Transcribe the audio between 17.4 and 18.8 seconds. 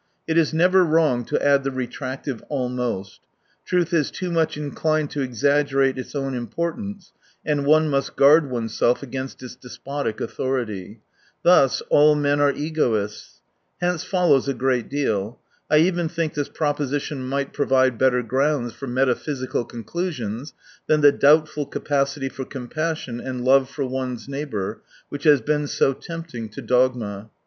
provide better grounds